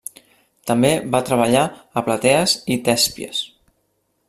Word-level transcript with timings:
També 0.69 0.89
va 1.15 1.21
treballar 1.27 1.67
a 2.01 2.03
Platees 2.09 2.57
i 2.77 2.79
Tèspies. 2.89 3.45